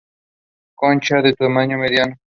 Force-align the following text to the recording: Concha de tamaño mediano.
Concha 0.79 1.21
de 1.21 1.33
tamaño 1.35 1.77
mediano. 1.77 2.15